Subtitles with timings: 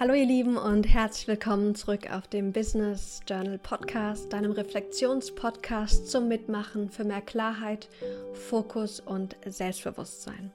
[0.00, 6.26] Hallo ihr Lieben und herzlich willkommen zurück auf dem Business Journal Podcast, deinem Reflexionspodcast zum
[6.26, 7.86] Mitmachen für mehr Klarheit,
[8.32, 10.52] Fokus und Selbstbewusstsein.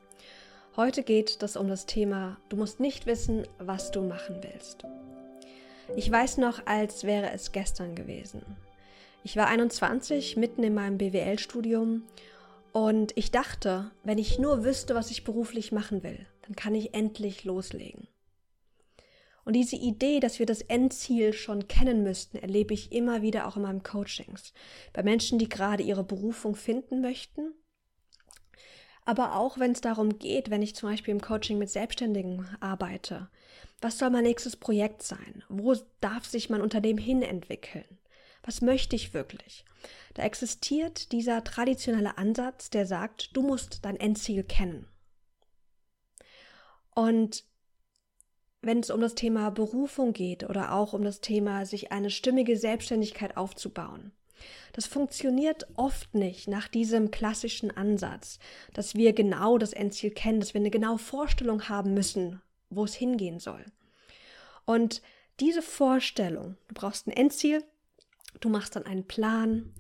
[0.76, 4.84] Heute geht es um das Thema, du musst nicht wissen, was du machen willst.
[5.96, 8.42] Ich weiß noch, als wäre es gestern gewesen.
[9.24, 12.02] Ich war 21, mitten in meinem BWL-Studium
[12.72, 16.96] und ich dachte, wenn ich nur wüsste, was ich beruflich machen will, dann kann ich
[16.96, 18.08] endlich loslegen.
[19.46, 23.56] Und diese Idee, dass wir das Endziel schon kennen müssten, erlebe ich immer wieder auch
[23.56, 24.54] in meinem Coachings.
[24.92, 27.54] Bei Menschen, die gerade ihre Berufung finden möchten.
[29.06, 33.30] Aber auch wenn es darum geht, wenn ich zum Beispiel im Coaching mit Selbstständigen arbeite.
[33.82, 35.44] Was soll mein nächstes Projekt sein?
[35.48, 38.00] Wo darf sich mein Unternehmen hinentwickeln?
[38.42, 39.64] Was möchte ich wirklich?
[40.16, 44.88] Da existiert dieser traditionelle Ansatz, der sagt, du musst dein Endziel kennen.
[46.96, 47.44] Und
[48.66, 52.58] wenn es um das Thema Berufung geht oder auch um das Thema, sich eine stimmige
[52.58, 54.12] Selbstständigkeit aufzubauen.
[54.74, 58.40] Das funktioniert oft nicht nach diesem klassischen Ansatz,
[58.74, 62.94] dass wir genau das Endziel kennen, dass wir eine genaue Vorstellung haben müssen, wo es
[62.94, 63.64] hingehen soll.
[64.66, 65.02] Und
[65.40, 67.64] diese Vorstellung, du brauchst ein Endziel,
[68.40, 69.74] du machst dann einen Plan,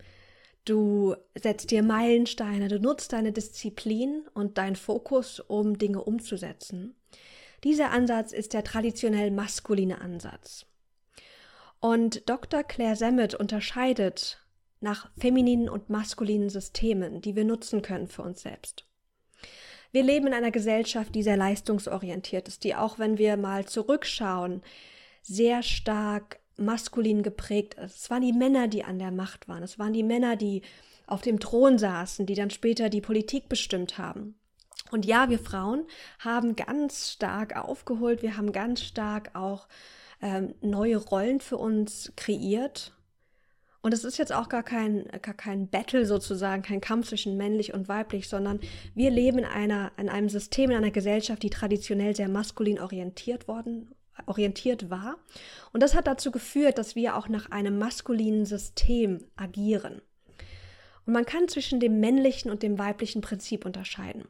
[0.63, 6.95] du setzt dir Meilensteine, du nutzt deine Disziplin und deinen Fokus, um Dinge umzusetzen.
[7.65, 10.67] Dieser Ansatz ist der traditionell maskuline Ansatz.
[11.79, 12.63] Und Dr.
[12.63, 14.39] Claire Semmet unterscheidet
[14.81, 18.85] nach femininen und maskulinen Systemen, die wir nutzen können für uns selbst.
[19.91, 24.61] Wir leben in einer Gesellschaft, die sehr leistungsorientiert ist, die auch wenn wir mal zurückschauen,
[25.23, 27.95] sehr stark maskulin geprägt ist.
[27.95, 29.63] Es waren die Männer, die an der Macht waren.
[29.63, 30.61] Es waren die Männer, die
[31.07, 34.35] auf dem Thron saßen, die dann später die Politik bestimmt haben.
[34.91, 35.85] Und ja, wir Frauen
[36.19, 39.67] haben ganz stark aufgeholt, wir haben ganz stark auch
[40.21, 42.93] ähm, neue Rollen für uns kreiert.
[43.81, 47.73] Und es ist jetzt auch gar kein, gar kein Battle sozusagen, kein Kampf zwischen männlich
[47.73, 48.59] und weiblich, sondern
[48.95, 53.47] wir leben in, einer, in einem System, in einer Gesellschaft, die traditionell sehr maskulin orientiert
[53.47, 53.93] worden
[54.27, 55.17] orientiert war.
[55.73, 60.01] Und das hat dazu geführt, dass wir auch nach einem maskulinen System agieren.
[61.05, 64.25] Und man kann zwischen dem männlichen und dem weiblichen Prinzip unterscheiden.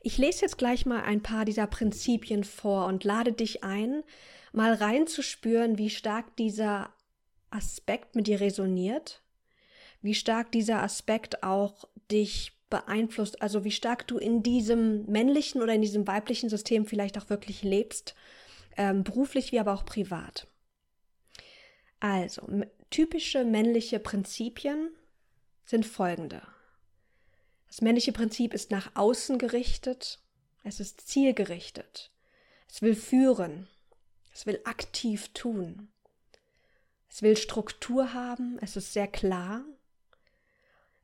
[0.00, 4.02] Ich lese jetzt gleich mal ein paar dieser Prinzipien vor und lade dich ein,
[4.52, 6.92] mal reinzuspüren, wie stark dieser
[7.50, 9.22] Aspekt mit dir resoniert,
[10.00, 15.74] wie stark dieser Aspekt auch dich beeinflusst, also wie stark du in diesem männlichen oder
[15.74, 18.14] in diesem weiblichen System vielleicht auch wirklich lebst,
[18.76, 20.46] ähm, beruflich wie aber auch privat.
[22.00, 22.42] Also,
[22.90, 24.88] typische männliche Prinzipien
[25.64, 26.42] sind folgende.
[27.72, 30.20] Das männliche Prinzip ist nach außen gerichtet,
[30.62, 32.10] es ist zielgerichtet,
[32.68, 33.66] es will führen,
[34.30, 35.88] es will aktiv tun,
[37.08, 39.64] es will Struktur haben, es ist sehr klar,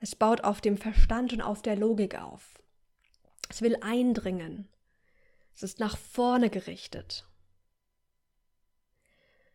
[0.00, 2.60] es baut auf dem Verstand und auf der Logik auf,
[3.48, 4.68] es will eindringen,
[5.56, 7.26] es ist nach vorne gerichtet.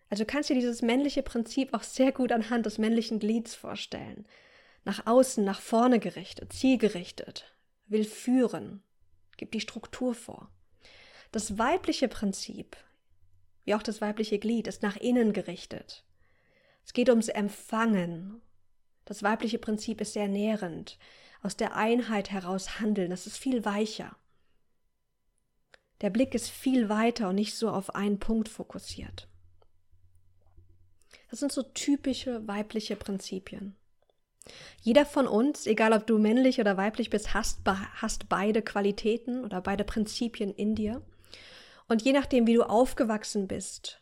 [0.10, 4.26] Also kannst du dir dieses männliche Prinzip auch sehr gut anhand des männlichen Glieds vorstellen
[4.86, 7.54] nach außen, nach vorne gerichtet, zielgerichtet,
[7.88, 8.84] will führen,
[9.38, 10.50] gibt die Struktur vor.
[11.32, 12.78] Das weibliche Prinzip,
[13.66, 16.04] wie auch das weibliche Glied, ist nach innen gerichtet.
[16.86, 18.42] Es geht ums Empfangen.
[19.06, 20.98] Das weibliche Prinzip ist sehr nährend,
[21.42, 24.16] aus der Einheit heraus handeln, das ist viel weicher.
[26.02, 29.30] Der Blick ist viel weiter und nicht so auf einen Punkt fokussiert.
[31.30, 33.76] Das sind so typische weibliche Prinzipien.
[34.82, 39.62] Jeder von uns, egal ob du männlich oder weiblich bist, hast, hast beide Qualitäten oder
[39.62, 41.02] beide Prinzipien in dir.
[41.88, 44.02] Und je nachdem, wie du aufgewachsen bist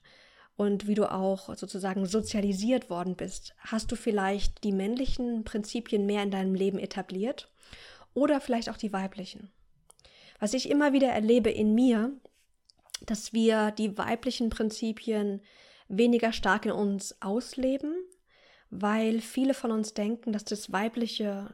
[0.56, 6.24] und wie du auch sozusagen sozialisiert worden bist, hast du vielleicht die männlichen Prinzipien mehr
[6.24, 7.52] in deinem Leben etabliert
[8.14, 9.52] oder vielleicht auch die weiblichen.
[10.40, 12.12] Was ich immer wieder erlebe in mir,
[13.06, 15.42] dass wir die weiblichen Prinzipien
[15.88, 17.94] weniger stark in uns ausleben
[18.72, 21.50] weil viele von uns denken, dass das Weibliche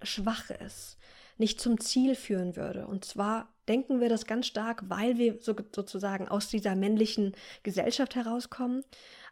[0.00, 0.96] schwach ist,
[1.36, 2.86] nicht zum Ziel führen würde.
[2.86, 8.14] Und zwar denken wir das ganz stark, weil wir so, sozusagen aus dieser männlichen Gesellschaft
[8.14, 8.84] herauskommen,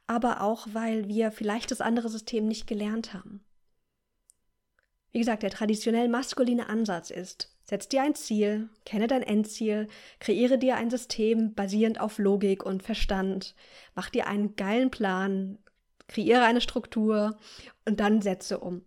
[0.06, 3.44] aber auch, weil wir vielleicht das andere System nicht gelernt haben.
[5.12, 9.88] Wie gesagt, der traditionell maskuline Ansatz ist, setz dir ein Ziel, kenne dein Endziel,
[10.18, 13.54] kreiere dir ein System basierend auf Logik und Verstand,
[13.94, 15.58] mach dir einen geilen Plan,
[16.10, 17.36] kreiere eine Struktur
[17.86, 18.82] und dann setze um.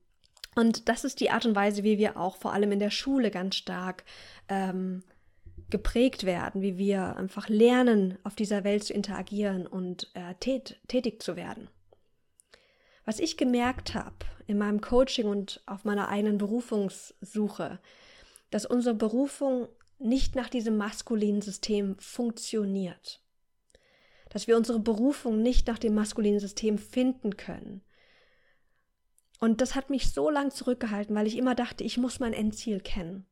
[0.55, 3.31] Und das ist die Art und Weise, wie wir auch vor allem in der Schule
[3.31, 4.03] ganz stark
[4.49, 5.03] ähm,
[5.69, 11.23] geprägt werden, wie wir einfach lernen, auf dieser Welt zu interagieren und äh, tät tätig
[11.23, 11.69] zu werden.
[13.05, 14.15] Was ich gemerkt habe
[14.45, 17.79] in meinem Coaching und auf meiner eigenen Berufungssuche,
[18.51, 19.67] dass unsere Berufung
[19.97, 23.22] nicht nach diesem maskulinen System funktioniert.
[24.33, 27.81] Dass wir unsere Berufung nicht nach dem maskulinen System finden können.
[29.39, 32.79] Und das hat mich so lang zurückgehalten, weil ich immer dachte, ich muss mein Endziel
[32.79, 33.25] kennen.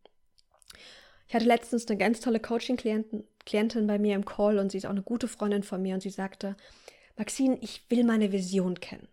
[1.27, 4.89] Ich hatte letztens eine ganz tolle Coaching-Klientin bei mir im Call und sie ist auch
[4.92, 6.57] eine gute Freundin von mir und sie sagte,
[7.18, 9.07] Maxine, ich will meine Vision kennen.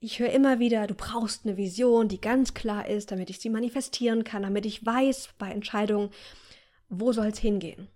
[0.00, 3.50] Ich höre immer wieder, du brauchst eine Vision, die ganz klar ist, damit ich sie
[3.50, 6.10] manifestieren kann, damit ich weiß bei Entscheidungen,
[6.88, 7.88] wo soll es hingehen.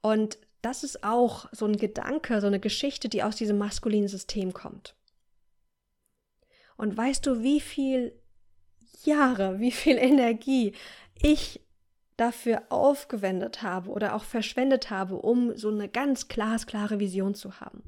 [0.00, 4.52] Und das ist auch so ein Gedanke, so eine Geschichte, die aus diesem maskulinen System
[4.52, 4.94] kommt.
[6.76, 8.12] Und weißt du, wie viel
[9.04, 10.74] Jahre, wie viel Energie
[11.20, 11.60] ich
[12.16, 17.82] dafür aufgewendet habe oder auch verschwendet habe, um so eine ganz glasklare Vision zu haben.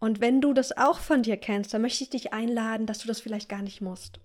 [0.00, 3.06] Und wenn du das auch von dir kennst, dann möchte ich dich einladen, dass du
[3.06, 4.18] das vielleicht gar nicht musst.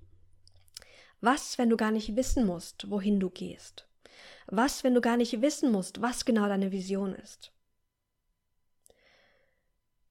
[1.22, 3.87] Was, wenn du gar nicht wissen musst, wohin du gehst?
[4.48, 7.52] Was, wenn du gar nicht wissen musst, was genau deine Vision ist?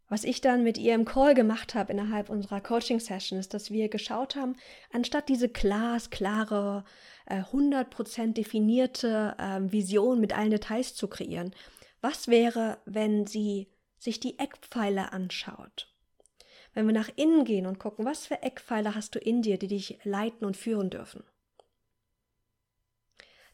[0.09, 3.89] Was ich dann mit ihr im Call gemacht habe innerhalb unserer Coaching-Session, ist, dass wir
[3.89, 4.55] geschaut haben,
[4.93, 6.85] anstatt diese glasklare,
[7.29, 11.53] 100% äh, definierte ähm, Vision mit allen Details zu kreieren,
[12.01, 13.69] was wäre, wenn sie
[13.99, 15.93] sich die Eckpfeiler anschaut.
[16.73, 19.67] Wenn wir nach innen gehen und gucken, was für Eckpfeiler hast du in dir, die
[19.67, 21.25] dich leiten und führen dürfen.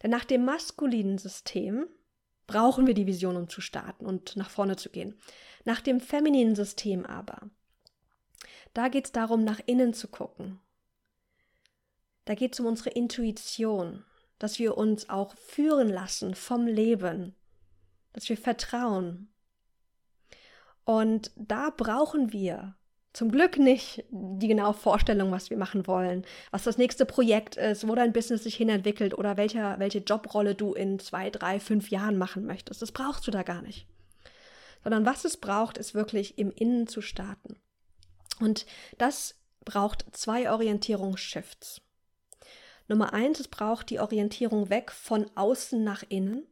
[0.02, 1.86] Denn nach dem maskulinen System
[2.46, 5.18] brauchen wir die Vision, um zu starten und nach vorne zu gehen.
[5.64, 7.50] Nach dem femininen System aber,
[8.74, 10.60] da geht es darum, nach innen zu gucken.
[12.24, 14.04] Da geht es um unsere Intuition,
[14.38, 17.34] dass wir uns auch führen lassen vom Leben,
[18.12, 19.32] dass wir vertrauen,
[20.84, 22.76] und da brauchen wir
[23.12, 27.86] zum Glück nicht die genaue Vorstellung, was wir machen wollen, was das nächste Projekt ist,
[27.86, 32.16] wo dein Business sich hinentwickelt oder welcher, welche Jobrolle du in zwei, drei, fünf Jahren
[32.16, 32.80] machen möchtest.
[32.80, 33.86] Das brauchst du da gar nicht.
[34.82, 37.56] Sondern was es braucht, ist wirklich im Innen zu starten.
[38.40, 38.66] Und
[38.98, 41.82] das braucht zwei Orientierungsshifts.
[42.88, 46.46] Nummer eins, es braucht die Orientierung weg von außen nach innen.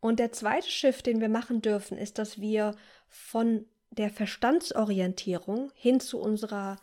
[0.00, 2.74] Und der zweite Shift, den wir machen dürfen, ist, dass wir
[3.08, 6.76] von der Verstandsorientierung hin zu unserer,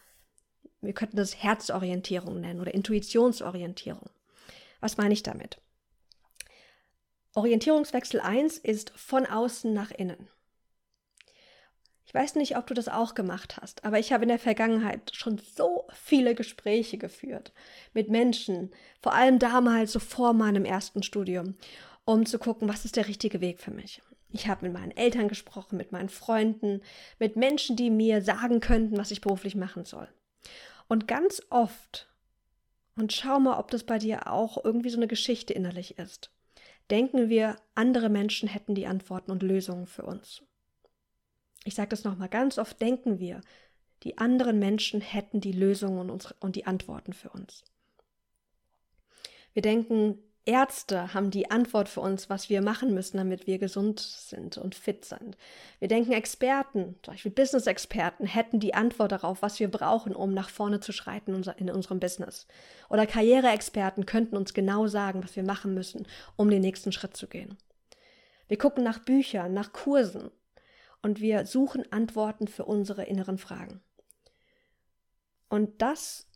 [0.81, 4.09] wir könnten das Herzorientierung nennen oder Intuitionsorientierung.
[4.79, 5.59] Was meine ich damit?
[7.33, 10.27] Orientierungswechsel 1 ist von außen nach innen.
[12.05, 15.15] Ich weiß nicht, ob du das auch gemacht hast, aber ich habe in der Vergangenheit
[15.15, 17.53] schon so viele Gespräche geführt
[17.93, 21.55] mit Menschen, vor allem damals so vor meinem ersten Studium
[22.05, 24.01] um zu gucken, was ist der richtige Weg für mich.
[24.31, 26.81] Ich habe mit meinen Eltern gesprochen, mit meinen Freunden,
[27.19, 30.07] mit Menschen, die mir sagen könnten, was ich beruflich machen soll.
[30.87, 32.09] Und ganz oft,
[32.95, 36.31] und schau mal, ob das bei dir auch irgendwie so eine Geschichte innerlich ist,
[36.89, 40.43] denken wir, andere Menschen hätten die Antworten und Lösungen für uns.
[41.63, 43.41] Ich sage das nochmal, ganz oft denken wir,
[44.03, 47.63] die anderen Menschen hätten die Lösungen und die Antworten für uns.
[49.53, 53.99] Wir denken, Ärzte haben die Antwort für uns, was wir machen müssen, damit wir gesund
[53.99, 55.37] sind und fit sind.
[55.77, 60.49] Wir denken, Experten, zum Beispiel Business-Experten, hätten die Antwort darauf, was wir brauchen, um nach
[60.49, 62.47] vorne zu schreiten in unserem Business.
[62.89, 66.07] Oder Karriereexperten könnten uns genau sagen, was wir machen müssen,
[66.37, 67.57] um den nächsten Schritt zu gehen.
[68.47, 70.31] Wir gucken nach Büchern, nach Kursen
[71.03, 73.79] und wir suchen Antworten für unsere inneren Fragen.
[75.49, 76.27] Und das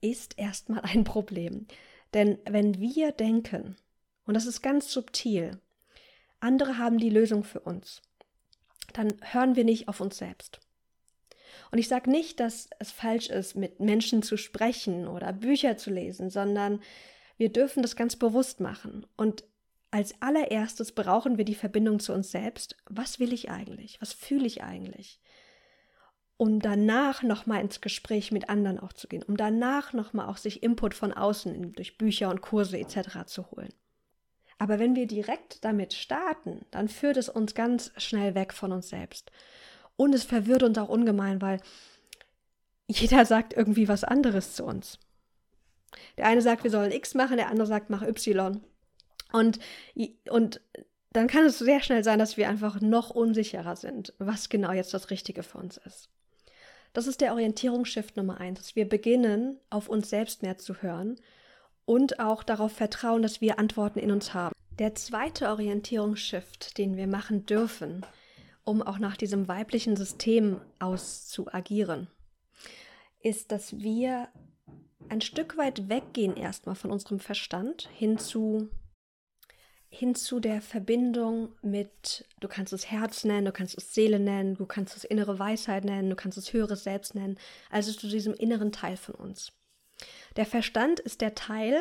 [0.00, 1.68] ist erstmal ein Problem.
[2.14, 3.76] Denn wenn wir denken,
[4.24, 5.60] und das ist ganz subtil,
[6.40, 8.02] andere haben die Lösung für uns,
[8.92, 10.60] dann hören wir nicht auf uns selbst.
[11.70, 15.90] Und ich sage nicht, dass es falsch ist, mit Menschen zu sprechen oder Bücher zu
[15.90, 16.80] lesen, sondern
[17.36, 19.06] wir dürfen das ganz bewusst machen.
[19.16, 19.44] Und
[19.90, 22.76] als allererstes brauchen wir die Verbindung zu uns selbst.
[22.88, 24.00] Was will ich eigentlich?
[24.00, 25.20] Was fühle ich eigentlich?
[26.36, 30.62] Um danach nochmal ins Gespräch mit anderen auch zu gehen, um danach nochmal auch sich
[30.62, 33.26] Input von außen durch Bücher und Kurse etc.
[33.26, 33.72] zu holen.
[34.58, 38.88] Aber wenn wir direkt damit starten, dann führt es uns ganz schnell weg von uns
[38.88, 39.30] selbst.
[39.96, 41.60] Und es verwirrt uns auch ungemein, weil
[42.88, 44.98] jeder sagt irgendwie was anderes zu uns.
[46.16, 48.60] Der eine sagt, wir sollen X machen, der andere sagt, mach Y.
[49.32, 49.58] Und,
[50.30, 50.60] und
[51.12, 54.94] dann kann es sehr schnell sein, dass wir einfach noch unsicherer sind, was genau jetzt
[54.94, 56.08] das Richtige für uns ist.
[56.94, 61.16] Das ist der Orientierungsshift Nummer eins, dass wir beginnen, auf uns selbst mehr zu hören
[61.84, 64.54] und auch darauf vertrauen, dass wir Antworten in uns haben.
[64.78, 68.06] Der zweite Orientierungsshift, den wir machen dürfen,
[68.62, 72.06] um auch nach diesem weiblichen System auszuagieren,
[73.20, 74.28] ist, dass wir
[75.08, 78.68] ein Stück weit weggehen erstmal von unserem Verstand hin zu
[79.94, 84.56] hin zu der Verbindung mit, du kannst es Herz nennen, du kannst es Seele nennen,
[84.56, 87.38] du kannst es innere Weisheit nennen, du kannst es höheres Selbst nennen,
[87.70, 89.52] also zu diesem inneren Teil von uns.
[90.36, 91.80] Der Verstand ist der Teil,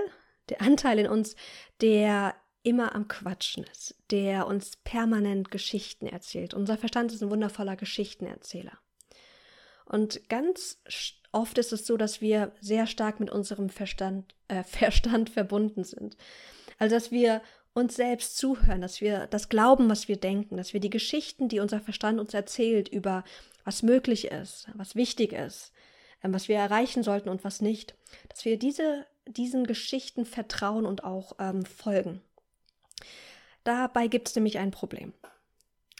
[0.49, 1.35] der Anteil in uns,
[1.81, 6.53] der immer am Quatschen ist, der uns permanent Geschichten erzählt.
[6.53, 8.77] Unser Verstand ist ein wundervoller Geschichtenerzähler.
[9.85, 10.81] Und ganz
[11.31, 16.15] oft ist es so, dass wir sehr stark mit unserem Verstand, äh, Verstand verbunden sind.
[16.77, 17.41] Also dass wir
[17.73, 21.59] uns selbst zuhören, dass wir das glauben, was wir denken, dass wir die Geschichten, die
[21.59, 23.23] unser Verstand uns erzählt über
[23.63, 25.71] was möglich ist, was wichtig ist,
[26.23, 27.95] ähm, was wir erreichen sollten und was nicht,
[28.29, 32.21] dass wir diese, diesen Geschichten vertrauen und auch ähm, folgen.
[33.63, 35.13] Dabei gibt es nämlich ein Problem.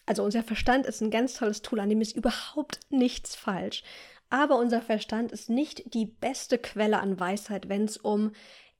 [0.05, 3.83] Also unser Verstand ist ein ganz tolles Tool, an dem ist überhaupt nichts falsch.
[4.29, 8.31] Aber unser Verstand ist nicht die beste Quelle an Weisheit, wenn es um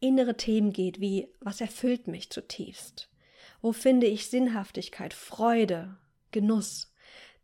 [0.04, 3.10] innere Themen geht, wie was erfüllt mich zutiefst?
[3.62, 5.98] Wo finde ich Sinnhaftigkeit, Freude,
[6.32, 6.94] Genuss?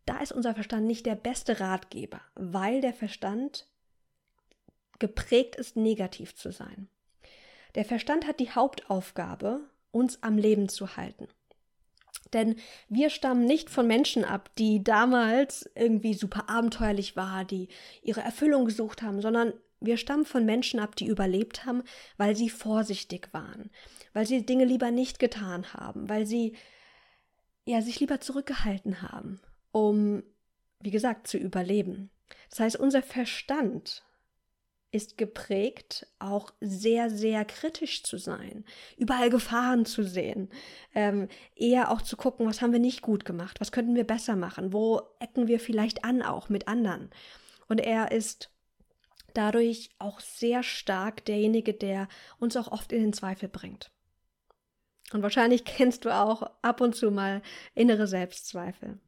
[0.05, 3.67] Da ist unser Verstand nicht der beste Ratgeber, weil der Verstand
[4.99, 6.89] geprägt ist, negativ zu sein.
[7.75, 9.61] Der Verstand hat die Hauptaufgabe,
[9.91, 11.27] uns am Leben zu halten.
[12.33, 12.57] Denn
[12.89, 17.69] wir stammen nicht von Menschen ab, die damals irgendwie super abenteuerlich war, die
[18.01, 21.83] ihre Erfüllung gesucht haben, sondern wir stammen von Menschen ab, die überlebt haben,
[22.17, 23.69] weil sie vorsichtig waren,
[24.13, 26.55] weil sie Dinge lieber nicht getan haben, weil sie
[27.65, 29.39] ja sich lieber zurückgehalten haben,
[29.71, 30.23] um
[30.81, 32.09] wie gesagt zu überleben.
[32.49, 34.03] Das heißt, unser Verstand
[34.91, 38.65] ist geprägt, auch sehr, sehr kritisch zu sein,
[38.97, 40.49] überall Gefahren zu sehen,
[40.95, 44.35] ähm, eher auch zu gucken, was haben wir nicht gut gemacht, was könnten wir besser
[44.35, 47.11] machen, wo ecken wir vielleicht an auch mit anderen.
[47.67, 48.49] Und er ist
[49.33, 52.07] dadurch auch sehr stark derjenige, der
[52.39, 53.91] uns auch oft in den Zweifel bringt.
[55.11, 57.41] Und wahrscheinlich kennst du auch ab und zu mal
[57.75, 58.99] innere Selbstzweifel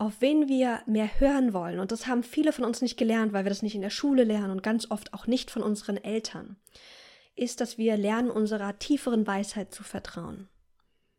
[0.00, 1.78] auf wen wir mehr hören wollen.
[1.78, 4.24] Und das haben viele von uns nicht gelernt, weil wir das nicht in der Schule
[4.24, 6.56] lernen und ganz oft auch nicht von unseren Eltern,
[7.36, 10.48] ist, dass wir lernen, unserer tieferen Weisheit zu vertrauen.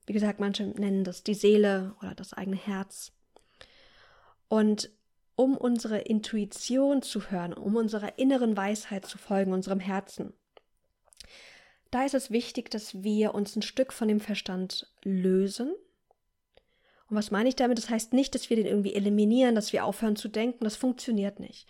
[0.07, 3.11] Wie gesagt, manche nennen das die Seele oder das eigene Herz.
[4.47, 4.89] Und
[5.41, 10.33] um unsere Intuition zu hören, um unserer inneren Weisheit zu folgen, unserem Herzen,
[11.89, 15.73] da ist es wichtig, dass wir uns ein Stück von dem Verstand lösen
[17.09, 17.77] und was meine ich damit?
[17.77, 21.41] Das heißt nicht, dass wir den irgendwie eliminieren, dass wir aufhören zu denken, das funktioniert
[21.41, 21.67] nicht.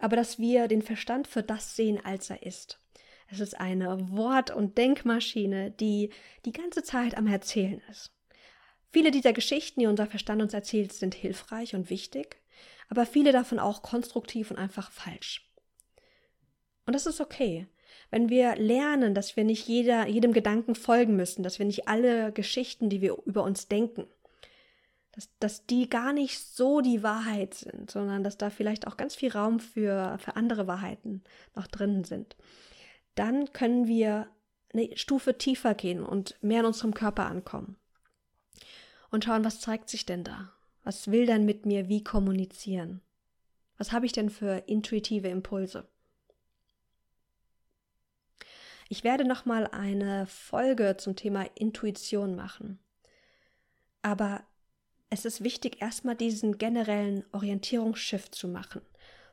[0.00, 2.80] Aber dass wir den Verstand für das sehen, als er ist.
[3.28, 6.10] Es ist eine Wort- und Denkmaschine, die
[6.44, 8.10] die ganze Zeit am Erzählen ist.
[8.90, 12.39] Viele dieser Geschichten, die unser Verstand uns erzählt, sind hilfreich und wichtig,
[12.90, 15.48] aber viele davon auch konstruktiv und einfach falsch.
[16.84, 17.68] Und das ist okay.
[18.10, 22.32] Wenn wir lernen, dass wir nicht jeder, jedem Gedanken folgen müssen, dass wir nicht alle
[22.32, 24.06] Geschichten, die wir über uns denken,
[25.12, 29.14] dass, dass die gar nicht so die Wahrheit sind, sondern dass da vielleicht auch ganz
[29.14, 31.22] viel Raum für, für andere Wahrheiten
[31.54, 32.36] noch drin sind.
[33.14, 34.28] Dann können wir
[34.72, 37.76] eine Stufe tiefer gehen und mehr in unserem Körper ankommen.
[39.10, 40.52] Und schauen, was zeigt sich denn da?
[40.90, 43.00] Was will denn mit mir wie kommunizieren?
[43.78, 45.86] Was habe ich denn für intuitive Impulse?
[48.88, 52.80] Ich werde noch mal eine Folge zum Thema Intuition machen.
[54.02, 54.42] Aber
[55.10, 58.80] es ist wichtig, erstmal diesen generellen Orientierungsschiff zu machen.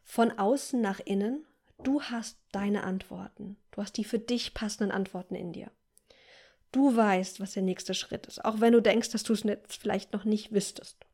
[0.03, 1.43] Von außen nach innen,
[1.81, 3.57] du hast deine Antworten.
[3.71, 5.71] Du hast die für dich passenden Antworten in dir.
[6.71, 10.13] Du weißt, was der nächste Schritt ist, auch wenn du denkst, dass du es vielleicht
[10.13, 11.06] noch nicht wüsstest.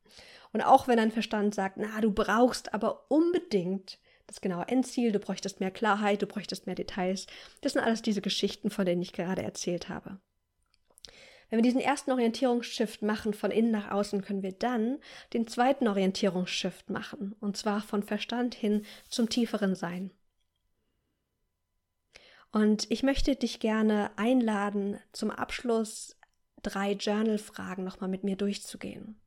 [0.54, 5.20] Und auch wenn dein Verstand sagt, na, du brauchst aber unbedingt das genaue Endziel, du
[5.20, 7.28] bräuchtest mehr Klarheit, du bräuchtest mehr Details.
[7.62, 10.20] Das sind alles diese Geschichten, von denen ich gerade erzählt habe.
[11.50, 15.00] Wenn wir diesen ersten Orientierungsshift machen von innen nach außen, können wir dann
[15.34, 20.12] den zweiten Orientierungsshift machen, und zwar von Verstand hin zum tieferen Sein.
[22.52, 26.16] Und ich möchte dich gerne einladen, zum Abschluss
[26.62, 29.20] drei Journal-Fragen nochmal mit mir durchzugehen.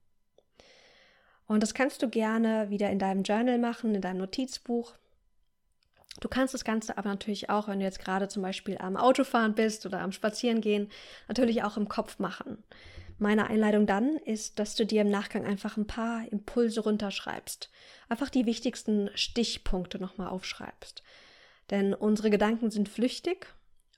[1.47, 4.95] Und das kannst du gerne wieder in deinem Journal machen, in deinem Notizbuch.
[6.21, 9.55] Du kannst das Ganze aber natürlich auch, wenn du jetzt gerade zum Beispiel am Autofahren
[9.55, 10.89] bist oder am Spazierengehen,
[11.29, 12.65] natürlich auch im Kopf machen.
[13.19, 17.71] Meine Einleitung dann ist, dass du dir im Nachgang einfach ein paar Impulse runterschreibst.
[18.09, 21.03] Einfach die wichtigsten Stichpunkte nochmal aufschreibst.
[21.71, 23.47] Denn unsere Gedanken sind flüchtig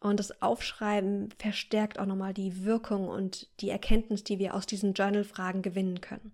[0.00, 4.95] Und das Aufschreiben verstärkt auch nochmal die Wirkung und die Erkenntnis, die wir aus diesen
[4.95, 6.33] Journal-Fragen gewinnen können.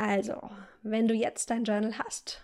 [0.00, 0.40] Also,
[0.82, 2.42] wenn du jetzt dein Journal hast,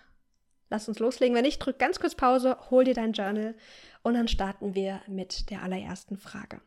[0.69, 1.35] lass uns loslegen.
[1.35, 3.55] Wenn nicht, drück ganz kurz Pause, hol dir dein Journal
[4.03, 6.61] und dann starten wir mit der allerersten Frage.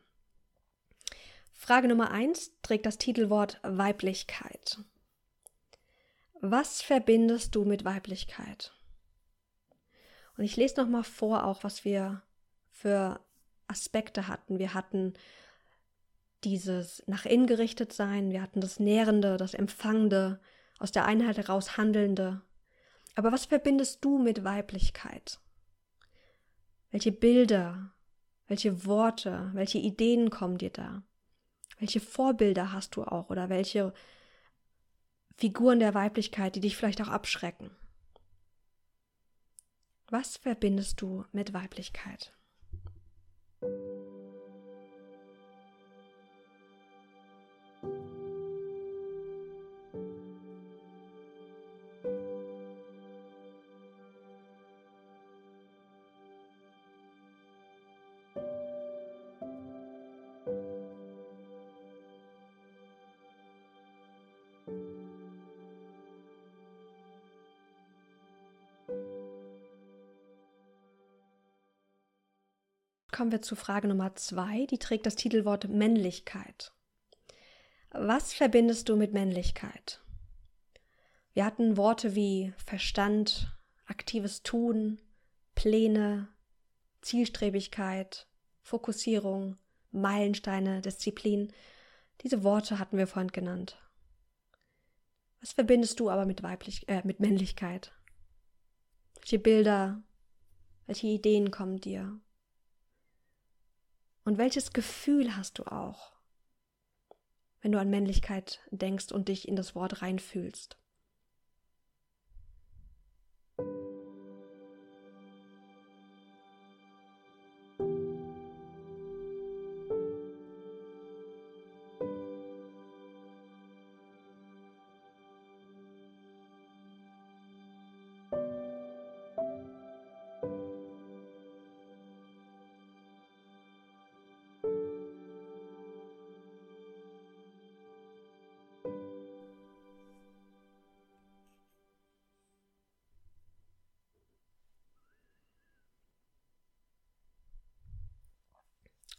[1.53, 4.79] Frage Nummer 1 trägt das Titelwort Weiblichkeit.
[6.41, 8.73] Was verbindest du mit Weiblichkeit?
[10.37, 12.21] Und ich lese nochmal vor, auch was wir
[12.73, 13.21] für
[13.69, 14.59] Aspekte hatten.
[14.59, 15.15] Wir hatten
[16.43, 20.41] dieses nach innen gerichtet sein, wir hatten das Nährende, das Empfangende,
[20.81, 22.41] aus der Einheit heraus Handelnde.
[23.15, 25.39] Aber was verbindest du mit Weiblichkeit?
[26.91, 27.93] Welche Bilder,
[28.49, 31.05] welche Worte, welche Ideen kommen dir da?
[31.79, 33.93] Welche Vorbilder hast du auch oder welche
[35.37, 37.71] Figuren der Weiblichkeit, die dich vielleicht auch abschrecken?
[40.09, 42.33] Was verbindest du mit Weiblichkeit?
[73.21, 76.73] Kommen wir zu Frage Nummer zwei, die trägt das Titelwort Männlichkeit.
[77.91, 80.01] Was verbindest du mit Männlichkeit?
[81.35, 85.03] Wir hatten Worte wie Verstand, aktives Tun,
[85.55, 86.29] Pläne,
[87.03, 88.27] Zielstrebigkeit,
[88.63, 89.59] Fokussierung,
[89.91, 91.53] Meilensteine, Disziplin.
[92.23, 93.77] Diese Worte hatten wir vorhin genannt.
[95.43, 97.93] Was verbindest du aber mit, Weiblich äh, mit Männlichkeit?
[99.17, 100.03] Welche Bilder,
[100.87, 102.19] welche Ideen kommen dir?
[104.25, 106.13] Und welches Gefühl hast du auch,
[107.63, 110.77] wenn du an Männlichkeit denkst und dich in das Wort reinfühlst?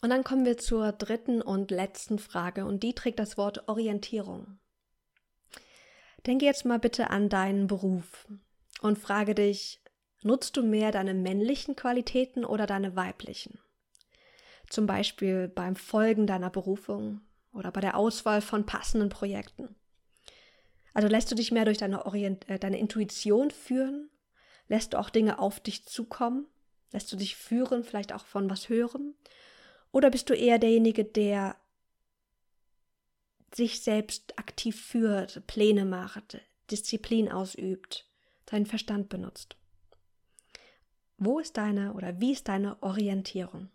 [0.01, 4.59] Und dann kommen wir zur dritten und letzten Frage und die trägt das Wort Orientierung.
[6.25, 8.27] Denke jetzt mal bitte an deinen Beruf
[8.81, 9.81] und frage dich,
[10.23, 13.59] nutzt du mehr deine männlichen Qualitäten oder deine weiblichen?
[14.69, 17.21] Zum Beispiel beim Folgen deiner Berufung
[17.53, 19.75] oder bei der Auswahl von passenden Projekten.
[20.93, 24.09] Also lässt du dich mehr durch deine, Orient äh, deine Intuition führen?
[24.67, 26.47] Lässt du auch Dinge auf dich zukommen?
[26.91, 29.15] Lässt du dich führen, vielleicht auch von was hören?
[29.91, 31.55] Oder bist du eher derjenige, der
[33.53, 38.07] sich selbst aktiv führt, Pläne macht, Disziplin ausübt,
[38.49, 39.57] seinen Verstand benutzt?
[41.17, 43.69] Wo ist deine oder wie ist deine Orientierung?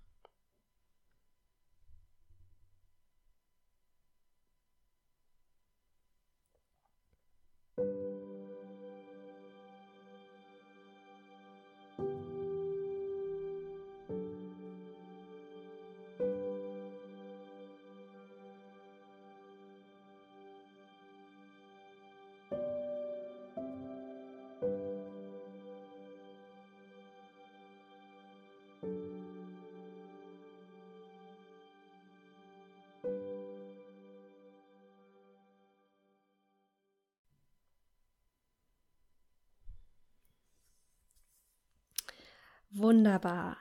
[42.79, 43.57] Wunderbar.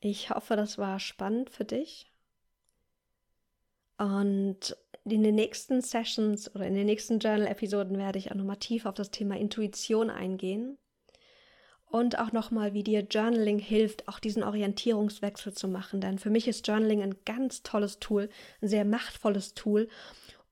[0.00, 2.10] Ich hoffe, das war spannend für dich.
[3.98, 8.86] Und in den nächsten Sessions oder in den nächsten Journal-Episoden werde ich auch nochmal tief
[8.86, 10.78] auf das Thema Intuition eingehen
[11.90, 16.00] und auch nochmal, wie dir Journaling hilft, auch diesen Orientierungswechsel zu machen.
[16.00, 18.30] Denn für mich ist Journaling ein ganz tolles Tool,
[18.62, 19.88] ein sehr machtvolles Tool,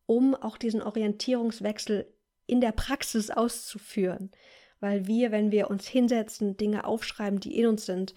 [0.04, 2.06] um auch diesen Orientierungswechsel
[2.46, 4.30] in der Praxis auszuführen
[4.80, 8.14] weil wir, wenn wir uns hinsetzen, Dinge aufschreiben, die in uns sind,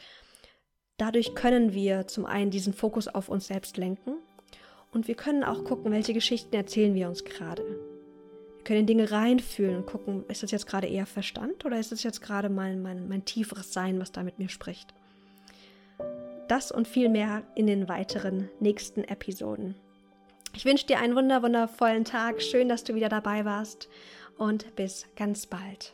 [0.97, 4.15] dadurch können wir zum einen diesen Fokus auf uns selbst lenken
[4.91, 7.63] und wir können auch gucken, welche Geschichten erzählen wir uns gerade.
[7.63, 11.91] Wir können in Dinge reinfühlen und gucken, ist das jetzt gerade eher Verstand oder ist
[11.91, 14.93] das jetzt gerade mein, mein, mein tieferes Sein, was da mit mir spricht.
[16.49, 19.75] das und viel mehr in den weiteren nächsten Episoden.
[20.55, 22.41] Ich wünsche dir einen wunder wundervollen Tag.
[22.41, 23.87] Schön, dass du wieder dabei warst
[24.37, 25.93] und bis ganz bald.